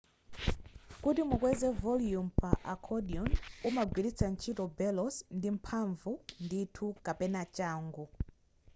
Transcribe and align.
kuti 1.03 1.21
mukweze 1.29 1.67
volume 1.83 2.29
pa 2.39 2.49
accordion 2.73 3.27
umagwiritsa 3.69 4.25
ntchito 4.33 4.63
bellows 4.77 5.15
ndi 5.35 5.49
mphamvu 5.57 6.11
ndithu 6.45 6.87
kapena 7.05 7.41
changu 7.57 8.03